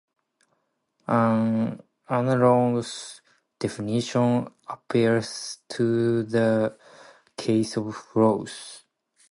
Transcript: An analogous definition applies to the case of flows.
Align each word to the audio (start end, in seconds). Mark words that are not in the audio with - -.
An 1.07 1.79
analogous 2.09 3.21
definition 3.59 4.49
applies 4.67 5.59
to 5.69 6.23
the 6.23 6.75
case 7.37 7.77
of 7.77 7.95
flows. 7.95 8.81